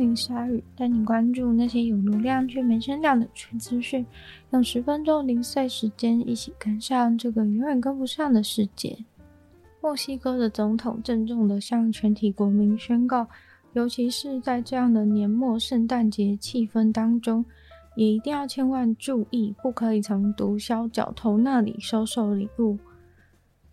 [0.00, 0.48] 给你卡哇天，我想要。
[0.48, 4.04] 光临鲨语，带你关注那些有流量却没声量的全资讯。
[4.52, 8.96] 用十分钟零碎时间，一起跟上这个永远跟不上的世界。
[9.82, 13.26] 墨西哥的总统郑重地向全体国民宣告，
[13.74, 17.44] 尤其是在这样的年末圣诞节气氛当中，
[17.96, 22.78] 也一定要千万注意，不可以从毒枭角头那里收受礼物。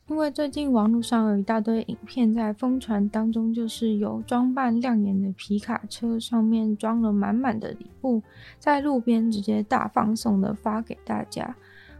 [0.09, 8.21] 因为最近网络上有一大堆影片在疯传当中，就是有装扮亮眼的皮卡车，上面装了满满的礼物，
[8.57, 11.55] 在路边直接大放送的发给大家。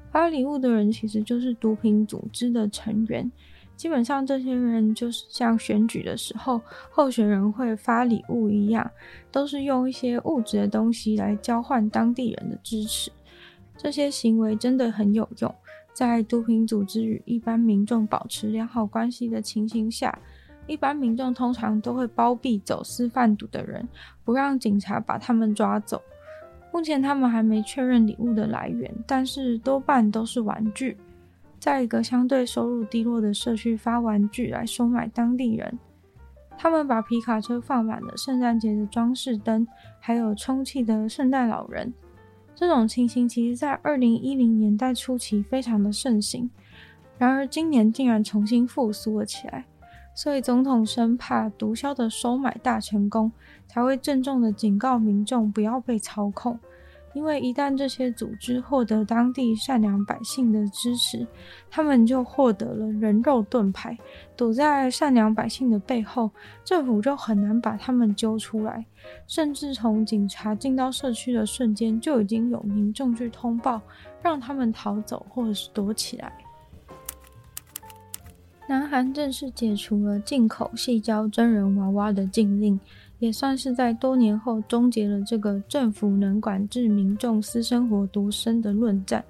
[0.09, 3.29] 发礼物的人其实就是毒品组织的成员，
[3.75, 8.89] 基本上这些人就是像选举的时候候选人会发礼物一样，
[9.29, 13.11] 都是用一些物质的东西来交换当地人的支持。
[13.75, 15.53] 这些行为真的很有用。
[15.97, 20.15] 在毒品组织与一般民众保持良好关系的情形下，
[20.67, 23.89] 一般民众通常都会包庇走私贩毒的人，
[24.23, 25.99] 不让警察把他们抓走。
[26.71, 30.95] 目前他们还没确认礼物的来源，但是多半都是玩具，
[31.57, 35.79] 在一个相对收入低落的社区发玩具来收买当地人。
[36.59, 39.67] 他们把皮卡车放满了圣诞节的装饰灯，
[39.99, 41.91] 还有充气的圣诞老人。
[42.59, 46.49] 这种情形其实，在二零一零年代初期非常的盛行，
[47.19, 49.65] 然而今年竟然重新复苏了起来。
[50.15, 53.31] 所以总统生怕毒枭的收买大成功，
[53.67, 56.57] 才会郑重的警告民众不要被操控。
[57.17, 61.25] 因为一旦这些组织获得当地善良百姓的支持，
[61.67, 63.97] 他们就获得了人肉盾牌，
[64.35, 66.29] 躲在善良百姓的背后，
[66.63, 68.85] 政府就很难把他们揪出来。
[69.25, 73.81] 甚至从警察进到社区的瞬间，就已经有民众去通报，
[74.21, 76.31] 让他们逃走或者是躲起来。
[78.69, 82.79] 南韩正式解除了进口细胶真人娃娃的禁令。
[83.19, 89.23] 也算是在多年后终结了这个政府能管制民众私生活独身的论战，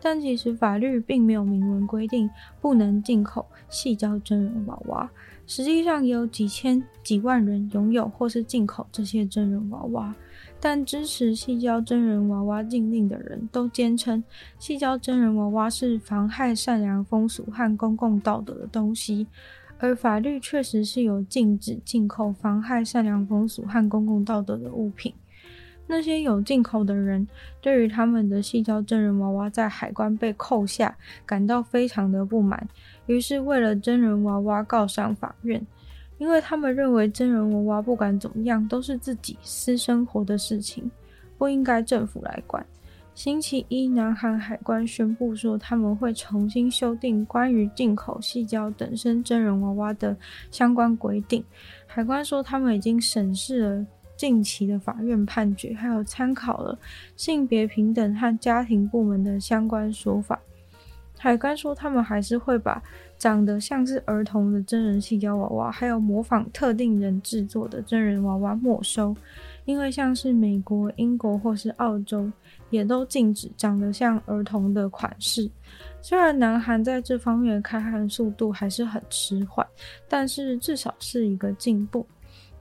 [0.00, 2.30] 但其实法律并没有明文规定
[2.60, 5.10] 不能进口细胶真人娃娃，
[5.46, 10.14] 实际上也有几千几万人拥有或是进口这些真人娃娃，
[10.60, 14.22] 但支持细胶真人娃娃禁令的人都坚称
[14.58, 19.26] 细胶真人娃娃是妨害善良风俗和公共道德的东西。
[19.78, 25.12] 而法律确实是有禁止进口妨害善良风俗和公共道德的物品。
[25.86, 27.28] 那些有进口的人，
[27.60, 30.96] 对于他们的细胶真人娃娃在海关被扣下，
[31.26, 32.66] 感到非常的不满，
[33.04, 35.62] 于是为了真人娃娃告上法院，
[36.16, 40.90] 因为他们认为真人娃娃不管怎么样都是自己私生活的事情，
[41.36, 42.64] 不应该政府来管。
[43.14, 50.16] 星期一，南韩海关宣布说，他们会重新修订关于进口细胶等身真人娃娃的
[50.50, 51.42] 相关规定。
[51.86, 53.86] 海关说，他们已经审视了
[54.16, 56.76] 近期的法院判决，还有参考了
[57.14, 60.40] 性别平等和家庭部门的相关说法。
[61.24, 62.82] 海关说，他们还是会把
[63.16, 69.16] 长得像是儿童的真人矽胶娃娃，还有模仿特定人制作的真人娃娃没收。
[69.64, 72.30] 因为像是美国、英国或是澳洲，
[72.68, 75.50] 也都禁止长得像儿童的款式。
[76.02, 79.66] 虽然南韩在这方面的开函速度还是很迟缓，
[80.06, 82.06] 但是至少是一个进步。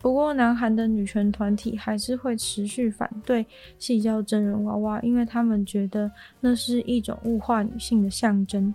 [0.04, 3.46] 不过，南韩的女权团体还是会持续反对
[3.80, 8.74] 细胶真人娃娃，因为他们觉得那是一种物化女性的象征。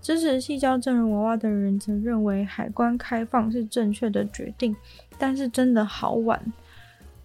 [0.00, 4.74] 支持细胶真人娃娃的人则认为海关开放是正确的决定，
[5.18, 6.40] 但是真的好晚。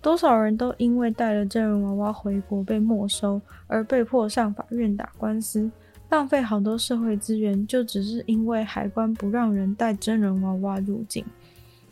[0.01, 5.71] 多少人都因为带了真人娃娃回国被没收，而被迫上法院打官司，
[6.09, 11.23] 浪费好多社会资源，就只是因为海关不让人带真人娃娃入境。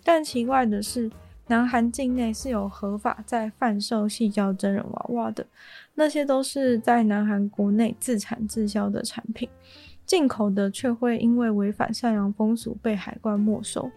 [0.04, 1.10] 但奇怪的是，
[1.48, 5.46] 南韩境内是有合法在贩售矽胶真人娃娃的，
[5.96, 9.48] 那些都是在南韩国内自产自销的产品，
[10.06, 13.90] 进口的却会因为违反善良风俗被海关没收。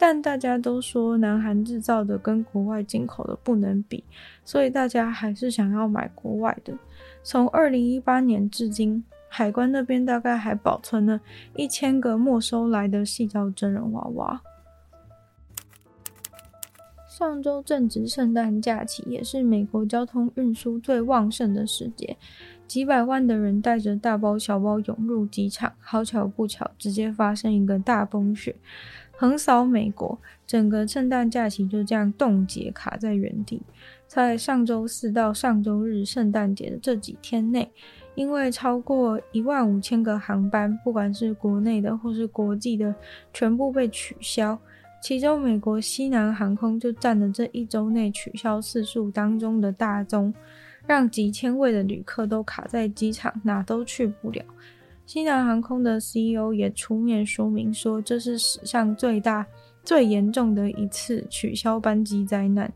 [0.00, 4.04] 但大家都说南韩制造的跟国外进口的不能比，
[4.44, 6.72] 所以大家还是想要买国外的。
[7.22, 11.20] 从二零一八年至今，海关那边大概还保存了
[11.56, 14.40] 一千个没收来的矽胶真人娃娃。
[17.18, 22.16] 上周正值圣诞假期，也是美国交通运输最旺盛的时节。
[22.68, 28.54] 几百万的人带着大包小包涌入机场，好巧不巧，直接发生一个大风雪，
[29.16, 30.16] 横扫美国，
[30.46, 33.62] 整个圣诞假期就这样冻结卡在原地。
[34.06, 37.68] 在上周四到上周日圣诞节的这几天内，
[38.14, 42.94] 因为超过一万五千个航班，不管是国内的或是国际的，
[43.32, 44.56] 全部被取消。
[45.00, 50.34] 其中，美国西南航空就占了这一周内取消次数当中的大宗。
[50.86, 54.42] 让几千位的旅客都卡在机场，哪都去不了。
[55.04, 59.46] 西南航空的 CEO 也出面说明说，这是史上最大、
[59.82, 62.72] 最严重的一次取消班机灾难。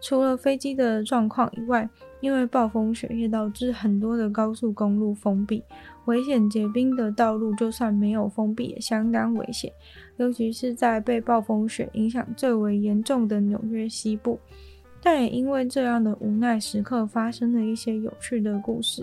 [0.00, 1.86] 除了飞机的状况以外，
[2.20, 5.62] 因为暴风雪也导致很多的高速公路封闭，
[6.04, 9.72] 危险结冰的道路就算没有封闭也相当危险，
[10.18, 14.38] 尤其是在被暴风雪影响最为严重的纽约西部。
[15.02, 19.02] 但也因为这样的无奈时刻，发生了一些有趣的故事，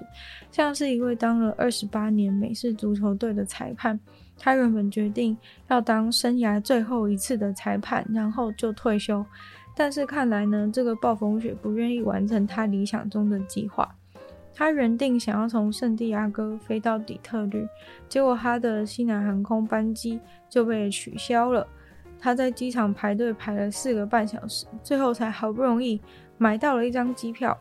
[0.52, 4.00] 像是一位当了二十八年美式足球队的裁判，
[4.38, 5.36] 他原本决定
[5.70, 9.26] 要当生涯最后一次的裁判，然后就退休。
[9.80, 13.88] 但是看来呢，这个暴风雪不愿意完成他理想中的计划。
[14.56, 17.64] 他原定想要从圣地亚哥飞到底特律，
[18.10, 20.20] 结果他的西南航空班机
[20.50, 21.68] 就被取消了。
[22.20, 26.02] 他在机场排队排了四个半小时，最后才好不容易
[26.40, 27.56] 买到了一张机票，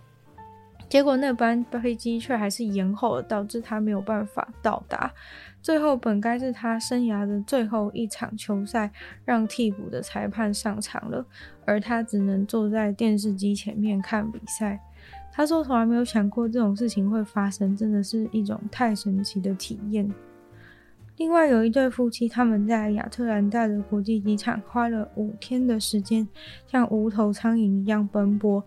[0.88, 5.12] 结果那班飞机却还是延后了，导致他没有办法到达。
[5.60, 8.90] 最后本该是他生涯的最后一场球赛，
[9.24, 11.26] 让替补的裁判上场了，
[11.64, 14.80] 而他只能坐在电视机前面看比赛。
[15.32, 20.08] 他说从来没有想过这种事情会发生，真的是一种太神奇的体验。
[21.16, 26.28] 另外有一对夫妻，他们在亚特兰大的国际机场花了五天的时间，
[26.68, 28.62] 像无头苍蝇一样奔波。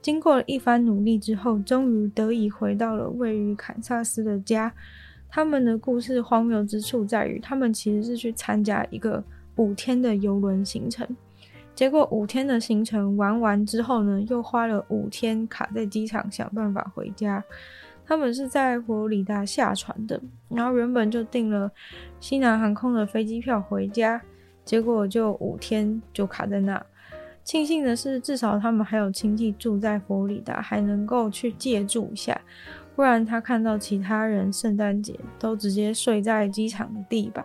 [0.00, 4.72] 经过了一番努力之后，终于得以回到了位于堪萨斯的家。
[5.30, 9.22] 他们的故事荒谬之处在于，他们其实是去参加一个
[9.56, 11.06] 五天的游轮行程，
[11.74, 17.44] 结果五天的行程玩完之后呢，又花了五天卡在机场想办法回家。
[18.06, 20.18] 他们是在佛罗里达下船的，
[20.48, 21.70] 然后原本就订了
[22.20, 24.18] 西南航空的飞机票回家，
[24.64, 26.82] 结果就五天就卡在那。
[27.48, 32.38] 庆幸的是，至少他们还有亲戚住在佛罗里达，还能够去借住一下。
[32.94, 37.42] 不然他看到其他人圣诞节都直接睡在机场的地板。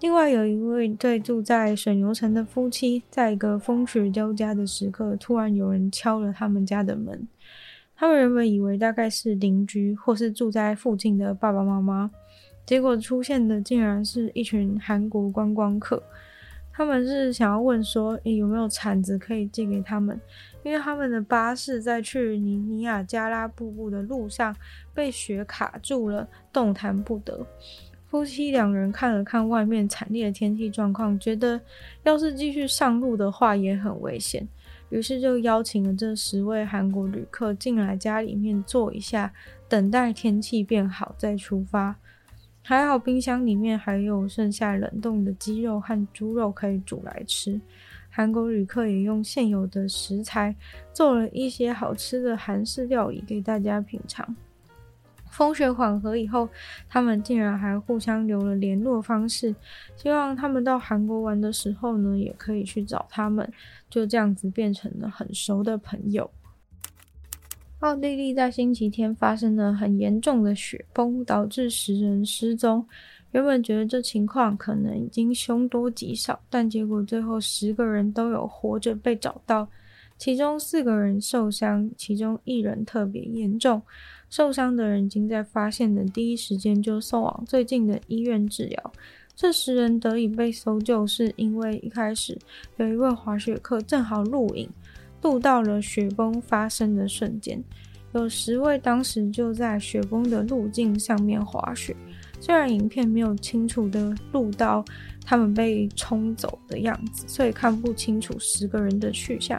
[0.00, 7.28] 另外有一位对住在水牛城的夫妻，在一个风雪交加的时刻，突然有人敲了他们家的门。
[7.94, 12.10] 他们原本以为大概是邻居或是住在附近的爸爸妈妈，
[12.66, 16.02] 结果出现的竟然是一群韩国观光客。
[16.76, 20.20] 他们是想要问说，诶，有没有铲子可以借给他们？
[20.64, 24.54] 因为他们的巴士在去尼尼亚加拉瀑布的路上
[24.92, 27.46] 被雪卡住了，动弹不得。
[28.08, 31.60] 夫妻两人看了看外面惨烈的天气状况，觉得
[32.02, 34.46] 要是继续上路的话也很危险。
[34.90, 39.32] 于是就邀请了这十位韩国旅客进来家里面坐一下，
[39.68, 41.96] 等待天气变好再出发。
[42.66, 47.60] 还好冰箱里面还有剩下冷冻的鸡肉和猪肉可以煮来吃。
[48.08, 50.56] 韩国旅客也用现有的食材
[50.90, 54.34] 做了一些好吃的韩式料理给大家品尝。
[55.30, 56.48] 风雪缓和以后，
[56.88, 59.54] 他们竟然还互相留了联络方式，
[59.94, 63.46] 希望他们到韩国玩的时候呢，也可以去找他们。
[63.90, 66.30] 就这样子变成了很熟的朋友。
[67.84, 72.86] 奥地利在星期天发生了很严重的雪崩，导致十人失踪。
[73.32, 79.68] 原本觉得这情况可能已经凶多吉少，但结果最后十个人都有活着被找到，
[80.16, 83.82] 其中四个人受伤，其中一人特别严重。
[84.30, 88.92] 受伤的人已经在发现的第一时间就送往最近的医院治疗。
[89.36, 92.38] 这十人得以被搜救，是因为一开始
[92.78, 94.70] 有一位滑雪客正好录影，
[95.24, 97.60] 录到了雪崩发生的瞬间。
[98.12, 101.96] 有十位当时就在雪崩的路径上面滑雪。
[102.38, 104.84] 虽然影片没有清楚的录到
[105.24, 109.58] 他们被冲走的样子，所以看不清楚十个人的去向，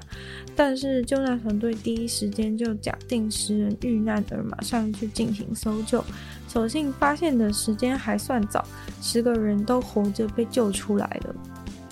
[0.55, 6.01] 但是救难团队第一时间就假定十人遇难而马上去进行搜救，
[6.47, 8.63] 所幸发现的时间还算早，
[9.01, 11.35] 十个人都活着被救出来了。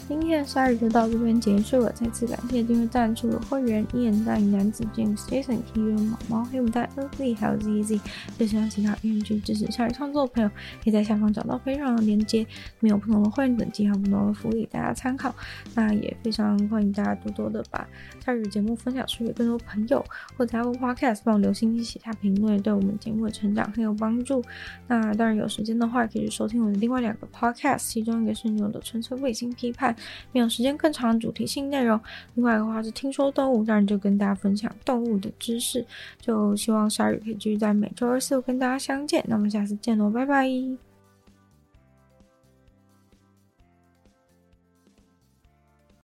[0.08, 8.00] 今天的鲨语就到这边结束了，再次感谢订阅赞助的会员：一眼大影男子 James Jason、K 元毛毛、黑牡丹 Ugly 还有 ZZ。
[8.38, 10.50] 最喜欢其他愿意去支持鲨鱼创作的朋友，
[10.84, 12.46] 可以在下方找到非常的连接，
[12.80, 15.34] 没有不同的会员等级和不同的福利，大家参考。
[15.74, 17.88] 那也非常欢迎大家多多的把
[18.24, 20.04] 鲨鱼节目分享出给更多朋友，
[20.38, 24.44] 或者 Apple Podcast 帮我留心写下评论，对我们节目的成长很有帮助。
[24.88, 29.92] 那当然有时间的话，可以去收听我的另外两个 Podcast，其中一个是《牛的纯粹卫星批判》。
[30.32, 32.00] 没有时间更长的主题性内容。
[32.36, 35.86] 另外的话是听说动物，当然就跟大家分享动物的知识。
[36.20, 39.24] 就希望鲨鱼可以继续在每周二、四、五跟大家相见。
[39.28, 40.93] 那我们下次见喽，拜拜。